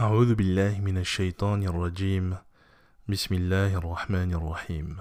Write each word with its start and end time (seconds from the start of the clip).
أعوذ 0.00 0.34
بالله 0.34 0.80
من 0.80 0.98
الشيطان 0.98 1.62
الرجيم 1.62 2.36
بسم 3.08 3.34
الله 3.34 3.74
الرحمن 3.74 4.34
الرحيم 4.34 4.96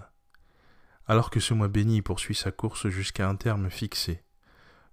Alors 1.07 1.29
que 1.29 1.39
ce 1.39 1.53
mois 1.53 1.67
béni 1.67 2.01
poursuit 2.01 2.33
sa 2.33 2.51
course 2.51 2.87
jusqu'à 2.87 3.29
un 3.29 3.35
terme 3.35 3.69
fixé, 3.69 4.23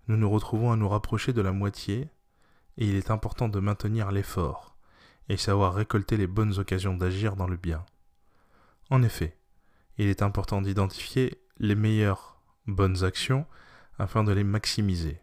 nous 0.09 0.19
nous 0.19 0.29
retrouvons 0.29 0.73
à 0.73 0.77
nous 0.77 0.91
rapprocher 0.91 1.33
de 1.33 1.41
la 1.41 1.53
moitié 1.53 2.11
et 2.77 2.87
il 2.87 2.97
est 2.97 3.11
important 3.11 3.49
de 3.49 3.59
maintenir 3.61 4.13
l'effort 4.13 4.77
et 5.31 5.39
savoir 5.39 5.73
récolter 5.73 6.19
les 6.19 6.27
bonnes 6.27 6.59
occasions 6.59 6.99
d'agir 6.99 7.35
dans 7.35 7.49
le 7.49 7.57
bien. 7.57 7.87
En 8.91 9.03
effet, 9.03 9.39
il 9.97 10.09
est 10.09 10.21
important 10.21 10.61
d'identifier 10.61 11.41
les 11.57 11.75
meilleures 11.75 12.43
bonnes 12.67 13.05
actions 13.05 13.47
afin 13.99 14.23
de 14.23 14.33
les 14.33 14.45
maximiser. 14.45 15.19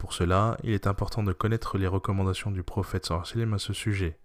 Pour 0.00 0.14
cela, 0.14 0.56
il 0.64 0.72
est 0.72 0.86
important 0.86 1.22
de 1.22 1.34
connaître 1.34 1.76
les 1.76 1.86
recommandations 1.86 2.50
du 2.50 2.62
prophète 2.62 3.04
sallam 3.04 3.52
à 3.52 3.58
ce 3.58 3.74
sujet. 3.74 4.18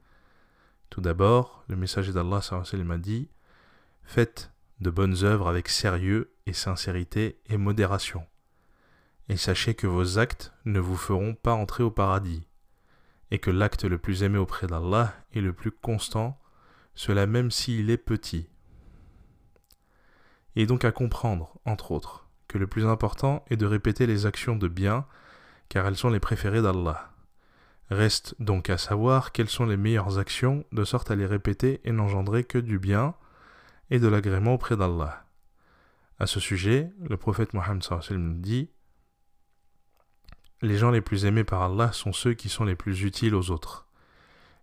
Tout 0.89 1.01
d'abord, 1.01 1.65
le 1.67 1.75
messager 1.75 2.13
d'Allah 2.13 2.41
sallam 2.41 2.91
a 2.91 2.97
dit 2.97 3.27
Faites 4.05 4.53
de 4.79 4.89
bonnes 4.89 5.25
œuvres 5.25 5.49
avec 5.49 5.67
sérieux 5.67 6.31
et 6.45 6.53
sincérité 6.53 7.41
et 7.47 7.57
modération. 7.57 8.25
Et 9.27 9.35
sachez 9.35 9.75
que 9.75 9.85
vos 9.85 10.17
actes 10.17 10.53
ne 10.63 10.79
vous 10.79 10.95
feront 10.95 11.35
pas 11.35 11.51
entrer 11.51 11.83
au 11.83 11.91
paradis, 11.91 12.47
et 13.29 13.39
que 13.39 13.51
l'acte 13.51 13.83
le 13.83 13.97
plus 13.97 14.23
aimé 14.23 14.37
auprès 14.37 14.67
d'Allah 14.67 15.13
est 15.33 15.41
le 15.41 15.51
plus 15.51 15.71
constant, 15.71 16.39
cela 16.93 17.27
même 17.27 17.51
s'il 17.51 17.89
est 17.89 17.97
petit. 17.97 18.47
Il 20.55 20.61
est 20.61 20.67
donc 20.67 20.85
à 20.85 20.93
comprendre, 20.93 21.59
entre 21.65 21.91
autres, 21.91 22.29
que 22.47 22.57
le 22.57 22.65
plus 22.65 22.85
important 22.85 23.43
est 23.49 23.57
de 23.57 23.65
répéter 23.65 24.07
les 24.07 24.25
actions 24.25 24.55
de 24.55 24.69
bien, 24.69 25.05
car 25.69 25.87
elles 25.87 25.97
sont 25.97 26.09
les 26.09 26.19
préférées 26.19 26.61
d'Allah. 26.61 27.11
Reste 27.89 28.35
donc 28.39 28.69
à 28.69 28.77
savoir 28.77 29.31
quelles 29.31 29.49
sont 29.49 29.65
les 29.65 29.77
meilleures 29.77 30.17
actions, 30.17 30.65
de 30.71 30.83
sorte 30.83 31.11
à 31.11 31.15
les 31.15 31.25
répéter 31.25 31.81
et 31.83 31.91
n'engendrer 31.91 32.43
que 32.43 32.57
du 32.57 32.79
bien 32.79 33.13
et 33.91 33.99
de 33.99 34.07
l'agrément 34.07 34.55
auprès 34.55 34.75
d'Allah. 34.75 35.25
À 36.17 36.27
ce 36.27 36.39
sujet, 36.39 36.91
le 37.07 37.17
prophète 37.17 37.53
Mohammed 37.53 37.83
dit 38.41 38.69
Les 40.61 40.77
gens 40.77 40.91
les 40.91 41.01
plus 41.01 41.25
aimés 41.25 41.43
par 41.43 41.61
Allah 41.61 41.91
sont 41.91 42.13
ceux 42.13 42.33
qui 42.33 42.49
sont 42.49 42.63
les 42.63 42.75
plus 42.75 43.03
utiles 43.03 43.35
aux 43.35 43.51
autres. 43.51 43.85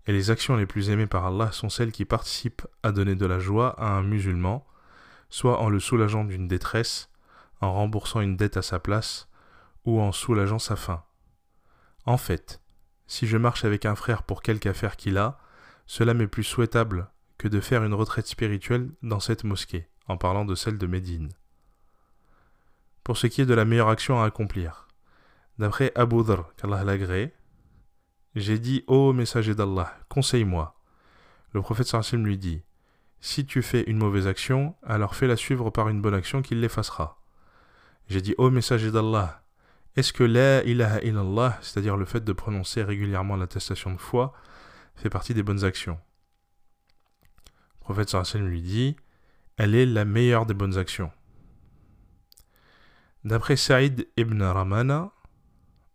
Et 0.07 0.13
les 0.13 0.31
actions 0.31 0.57
les 0.57 0.67
plus 0.67 0.91
aimées 0.91 1.07
par 1.07 1.27
Allah 1.27 1.53
sont 1.53 1.69
celles 1.69 1.93
qui 1.93 2.05
participent 2.05 2.67
à 2.83 2.91
donner 2.91 3.15
de 3.15 3.27
la 3.27 3.39
joie 3.39 3.79
à 3.79 3.91
un 3.93 4.03
musulman, 4.03 4.67
soit 5.29 5.61
en 5.61 5.69
le 5.69 5.79
soulageant 5.79 6.25
d'une 6.25 6.49
détresse, 6.49 7.09
en 7.61 7.73
remboursant 7.73 8.21
une 8.21 8.37
dette 8.37 8.57
à 8.57 8.63
sa 8.63 8.81
place, 8.81 9.29
ou 9.85 10.01
en 10.01 10.13
soulageant 10.13 10.59
sa 10.59 10.77
faim. 10.77 11.03
En 12.05 12.17
fait, 12.17 12.61
si 13.07 13.27
je 13.27 13.37
marche 13.37 13.65
avec 13.65 13.85
un 13.85 13.95
frère 13.95 14.23
pour 14.23 14.43
quelque 14.43 14.69
affaire 14.69 14.97
qu'il 14.97 15.19
a, 15.19 15.39
cela 15.87 16.15
m'est 16.15 16.27
plus 16.27 16.45
souhaitable 16.45 17.11
que 17.39 17.49
de 17.49 17.61
faire 17.61 17.85
une 17.85 17.95
retraite 17.95 18.27
spirituelle 18.27 18.91
dans 19.03 19.21
cette 19.21 19.45
mosquée, 19.45 19.89
en 20.07 20.17
parlant 20.17 20.45
de 20.45 20.55
celle 20.55 20.79
de 20.79 20.87
Médine. 20.87 21.31
Pour 23.05 23.17
ce 23.17 23.27
qui 23.27 23.41
est 23.41 23.47
de 23.47 23.55
la 23.55 23.65
meilleure 23.65 23.89
action 23.89 24.23
à 24.23 24.27
accomplir, 24.27 24.87
d'après 25.59 25.93
Abu 25.95 26.23
Dhr, 26.23 26.55
qu'Allah 26.57 26.85
j'ai 28.35 28.59
dit 28.59 28.83
Ô 28.87 29.13
messager 29.13 29.55
d'Allah, 29.55 29.93
conseille-moi. 30.09 30.75
Le 31.53 31.61
prophète 31.61 31.87
sallam 31.87 32.25
lui 32.25 32.39
dit 32.39 32.63
Si 33.21 33.45
tu 33.45 33.61
fais 33.61 33.83
une 33.83 33.99
mauvaise 33.99 34.27
action, 34.27 34.75
alors 34.83 35.15
fais-la 35.15 35.37
suivre 35.37 35.69
par 35.71 35.89
une 35.89 36.01
bonne 36.01 36.15
action 36.15 36.41
qui 36.41 36.55
l'effacera. 36.55 37.21
J'ai 38.09 38.23
dit 38.23 38.35
Ô 38.39 38.49
messager 38.49 38.91
d'Allah, 38.91 39.42
est-ce 39.95 40.13
que 40.13 40.25
la 40.25 40.65
ilaha 40.65 41.01
illallah, 41.03 41.59
c'est-à-dire 41.61 41.97
le 41.97 42.07
fait 42.07 42.25
de 42.25 42.33
prononcer 42.33 42.83
régulièrement 42.83 43.37
l'attestation 43.37 43.93
de 43.93 43.99
foi, 43.99 44.33
fait 44.95 45.11
partie 45.11 45.35
des 45.35 45.43
bonnes 45.43 45.65
actions? 45.65 45.99
Le 47.81 47.81
prophète 47.81 48.09
sallam 48.09 48.49
lui 48.49 48.63
dit 48.63 48.97
Elle 49.59 49.75
est 49.75 49.85
la 49.85 50.07
meilleure 50.07 50.47
des 50.47 50.55
bonnes 50.55 50.79
actions. 50.79 51.13
D'après 53.25 53.57
Saïd 53.57 54.09
ibn 54.17 54.43
Ramana, 54.43 55.13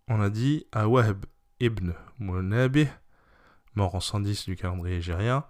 on 0.07 0.21
a 0.21 0.29
dit 0.29 0.65
à 0.71 0.87
Wahb 0.87 1.25
ibn 1.59 1.93
Munabih, 2.19 2.87
mort 3.73 3.95
en 3.95 3.99
110 3.99 4.45
du 4.45 4.55
calendrier 4.55 4.97
égérien, 4.97 5.43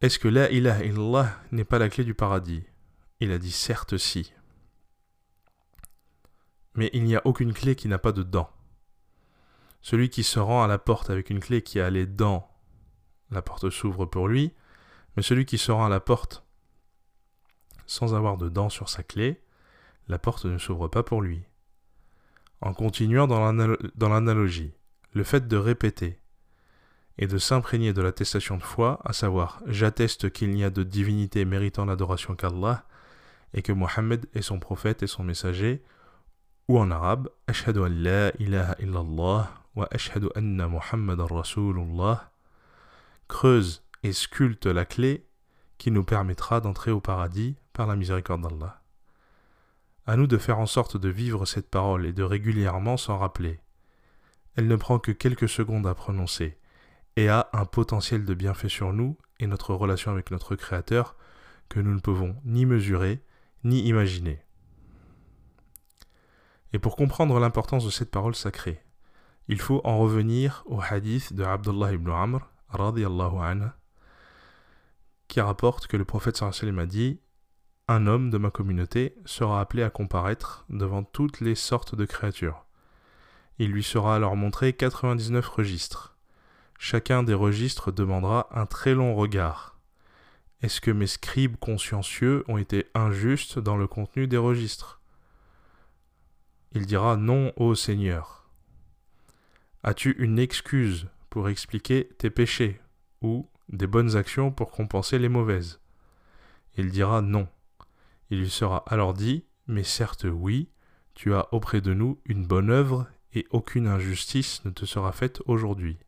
Est-ce 0.00 0.18
que 0.18 0.28
la 0.28 0.50
ilaha 0.50 0.84
illallah 0.84 1.30
n'est 1.52 1.64
pas 1.64 1.78
la 1.78 1.88
clé 1.88 2.02
du 2.02 2.14
paradis? 2.14 2.64
Il 3.20 3.30
a 3.30 3.38
dit 3.38 3.52
certes 3.52 3.98
si 3.98 4.32
mais 6.80 6.88
il 6.94 7.04
n'y 7.04 7.14
a 7.14 7.20
aucune 7.26 7.52
clé 7.52 7.76
qui 7.76 7.88
n'a 7.88 7.98
pas 7.98 8.10
de 8.10 8.22
dents. 8.22 8.48
Celui 9.82 10.08
qui 10.08 10.22
se 10.22 10.38
rend 10.38 10.62
à 10.62 10.66
la 10.66 10.78
porte 10.78 11.10
avec 11.10 11.28
une 11.28 11.38
clé 11.38 11.60
qui 11.60 11.78
a 11.78 11.90
les 11.90 12.06
dents, 12.06 12.50
la 13.30 13.42
porte 13.42 13.68
s'ouvre 13.68 14.06
pour 14.06 14.28
lui, 14.28 14.54
mais 15.14 15.22
celui 15.22 15.44
qui 15.44 15.58
se 15.58 15.70
rend 15.70 15.84
à 15.84 15.90
la 15.90 16.00
porte 16.00 16.42
sans 17.84 18.14
avoir 18.14 18.38
de 18.38 18.48
dents 18.48 18.70
sur 18.70 18.88
sa 18.88 19.02
clé, 19.02 19.42
la 20.08 20.18
porte 20.18 20.46
ne 20.46 20.56
s'ouvre 20.56 20.88
pas 20.88 21.02
pour 21.02 21.20
lui. 21.20 21.42
En 22.62 22.72
continuant 22.72 23.26
dans 23.26 24.08
l'analogie, 24.08 24.72
le 25.12 25.22
fait 25.22 25.46
de 25.46 25.58
répéter 25.58 26.18
et 27.18 27.26
de 27.26 27.36
s'imprégner 27.36 27.92
de 27.92 28.00
l'attestation 28.00 28.56
de 28.56 28.62
foi, 28.62 29.02
à 29.04 29.12
savoir 29.12 29.60
j'atteste 29.66 30.30
qu'il 30.30 30.52
n'y 30.52 30.64
a 30.64 30.70
de 30.70 30.82
divinité 30.82 31.44
méritant 31.44 31.84
l'adoration 31.84 32.34
qu'Allah, 32.34 32.86
et 33.52 33.60
que 33.60 33.72
Mohammed 33.72 34.24
est 34.32 34.40
son 34.40 34.58
prophète 34.58 35.02
et 35.02 35.06
son 35.06 35.24
messager, 35.24 35.84
ou 36.70 36.78
en 36.78 36.92
arabe 36.92 37.28
ilaha 37.48 38.76
illallah 38.78 39.50
wa 39.74 39.88
anna 40.36 40.68
Rasulullah 41.28 42.30
creuse 43.26 43.82
et 44.04 44.12
sculpte 44.12 44.66
la 44.66 44.84
clé 44.84 45.26
qui 45.78 45.90
nous 45.90 46.04
permettra 46.04 46.60
d'entrer 46.60 46.92
au 46.92 47.00
paradis 47.00 47.56
par 47.72 47.88
la 47.88 47.96
miséricorde 47.96 48.42
d'Allah. 48.42 48.82
À 50.06 50.14
nous 50.14 50.28
de 50.28 50.38
faire 50.38 50.60
en 50.60 50.66
sorte 50.66 50.96
de 50.96 51.08
vivre 51.08 51.44
cette 51.44 51.68
parole 51.68 52.06
et 52.06 52.12
de 52.12 52.22
régulièrement 52.22 52.96
s'en 52.96 53.18
rappeler. 53.18 53.58
Elle 54.54 54.68
ne 54.68 54.76
prend 54.76 55.00
que 55.00 55.10
quelques 55.10 55.48
secondes 55.48 55.88
à 55.88 55.94
prononcer 55.96 56.56
et 57.16 57.28
a 57.28 57.48
un 57.52 57.64
potentiel 57.64 58.24
de 58.24 58.34
bienfait 58.34 58.68
sur 58.68 58.92
nous 58.92 59.18
et 59.40 59.48
notre 59.48 59.74
relation 59.74 60.12
avec 60.12 60.30
notre 60.30 60.54
Créateur 60.54 61.16
que 61.68 61.80
nous 61.80 61.94
ne 61.94 62.00
pouvons 62.00 62.36
ni 62.44 62.64
mesurer 62.64 63.24
ni 63.64 63.80
imaginer. 63.88 64.44
Et 66.72 66.78
pour 66.78 66.96
comprendre 66.96 67.38
l'importance 67.40 67.84
de 67.84 67.90
cette 67.90 68.10
parole 68.10 68.34
sacrée, 68.34 68.82
il 69.48 69.60
faut 69.60 69.80
en 69.82 69.98
revenir 69.98 70.62
au 70.66 70.80
hadith 70.80 71.32
de 71.32 71.42
Abdullah 71.42 71.92
ibn 71.92 72.10
Amr, 72.10 72.48
anhu, 72.72 73.66
qui 75.26 75.40
rapporte 75.40 75.88
que 75.88 75.96
le 75.96 76.04
prophète 76.04 76.36
sallam 76.36 76.78
a 76.78 76.86
dit 76.86 77.20
Un 77.88 78.06
homme 78.06 78.30
de 78.30 78.38
ma 78.38 78.50
communauté 78.50 79.16
sera 79.24 79.60
appelé 79.60 79.82
à 79.82 79.90
comparaître 79.90 80.64
devant 80.68 81.02
toutes 81.02 81.40
les 81.40 81.56
sortes 81.56 81.96
de 81.96 82.04
créatures. 82.04 82.64
Il 83.58 83.72
lui 83.72 83.82
sera 83.82 84.14
alors 84.14 84.36
montré 84.36 84.72
99 84.72 85.46
registres. 85.48 86.16
Chacun 86.78 87.22
des 87.22 87.34
registres 87.34 87.92
demandera 87.92 88.48
un 88.52 88.66
très 88.66 88.94
long 88.94 89.14
regard. 89.14 89.78
Est-ce 90.62 90.80
que 90.80 90.90
mes 90.90 91.06
scribes 91.06 91.56
consciencieux 91.56 92.44
ont 92.48 92.56
été 92.56 92.86
injustes 92.94 93.58
dans 93.58 93.76
le 93.76 93.86
contenu 93.86 94.26
des 94.26 94.36
registres? 94.36 94.99
Il 96.72 96.86
dira 96.86 97.16
Non, 97.16 97.52
ô 97.56 97.74
Seigneur. 97.74 98.48
As-tu 99.82 100.14
une 100.18 100.38
excuse 100.38 101.08
pour 101.28 101.48
expliquer 101.48 102.08
tes 102.18 102.30
péchés 102.30 102.80
ou 103.22 103.48
des 103.68 103.86
bonnes 103.86 104.16
actions 104.16 104.52
pour 104.52 104.70
compenser 104.70 105.18
les 105.18 105.28
mauvaises? 105.28 105.80
Il 106.76 106.90
dira 106.90 107.22
non. 107.22 107.48
Il 108.30 108.40
lui 108.40 108.50
sera 108.50 108.84
alors 108.86 109.14
dit 109.14 109.44
Mais 109.66 109.82
certes, 109.82 110.26
oui, 110.30 110.68
tu 111.14 111.34
as 111.34 111.52
auprès 111.52 111.80
de 111.80 111.92
nous 111.92 112.20
une 112.24 112.46
bonne 112.46 112.70
œuvre 112.70 113.06
et 113.32 113.46
aucune 113.50 113.86
injustice 113.86 114.64
ne 114.64 114.70
te 114.70 114.84
sera 114.84 115.12
faite 115.12 115.42
aujourd'hui. 115.46 115.98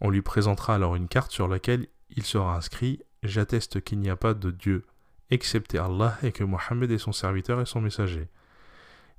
On 0.00 0.10
lui 0.10 0.22
présentera 0.22 0.74
alors 0.74 0.94
une 0.94 1.08
carte 1.08 1.32
sur 1.32 1.48
laquelle 1.48 1.88
il 2.10 2.22
sera 2.22 2.56
inscrit 2.56 3.02
J'atteste 3.22 3.80
qu'il 3.80 3.98
n'y 3.98 4.10
a 4.10 4.16
pas 4.16 4.34
de 4.34 4.52
Dieu 4.52 4.84
excepté 5.30 5.78
Allah 5.78 6.16
et 6.22 6.30
que 6.30 6.44
Mohammed 6.44 6.90
est 6.92 6.98
son 6.98 7.12
serviteur 7.12 7.60
et 7.60 7.66
son 7.66 7.80
messager. 7.80 8.28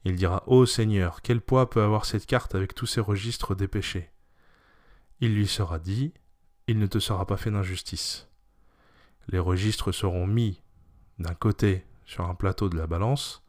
Il 0.08 0.16
dira 0.16 0.42
Ô 0.48 0.66
Seigneur, 0.66 1.22
quel 1.22 1.42
poids 1.42 1.70
peut 1.70 1.84
avoir 1.84 2.06
cette 2.06 2.26
carte 2.26 2.56
avec 2.56 2.74
tous 2.74 2.86
ces 2.86 3.02
registres 3.02 3.56
des 3.56 3.68
péchés? 3.68 4.10
Il 5.20 5.36
lui 5.36 5.48
sera 5.48 5.80
dit 5.80 6.14
Il 6.68 6.80
ne 6.80 6.88
te 6.88 6.98
sera 6.98 7.28
pas 7.28 7.36
fait 7.36 7.52
d'injustice. 7.52 8.30
Les 9.28 9.38
registres 9.38 9.92
seront 9.92 10.26
mis 10.26 10.62
d'un 11.20 11.34
côté 11.34 11.86
sur 12.06 12.24
un 12.24 12.36
plateau 12.36 12.70
de 12.70 12.78
la 12.78 12.88
balance 12.88 13.44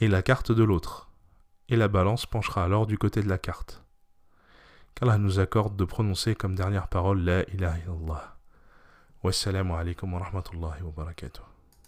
et 0.00 0.08
la 0.08 0.22
carte 0.22 0.50
de 0.50 0.64
l'autre, 0.64 1.08
et 1.68 1.76
la 1.76 1.86
balance 1.86 2.26
penchera 2.26 2.64
alors 2.64 2.88
du 2.88 2.98
côté 2.98 3.22
de 3.22 3.28
la 3.28 3.38
carte. 3.38 3.84
Qu'Allah 4.96 5.18
nous 5.18 5.38
accorde 5.38 5.76
de 5.76 5.84
prononcer 5.84 6.34
comme 6.34 6.56
dernière 6.56 6.88
parole 6.88 7.20
La 7.20 7.48
ilaha 7.50 7.78
illallah. 7.78 8.36
Alaikum 9.22 10.14
wa 10.14 10.18
rahmatullahi. 10.18 10.82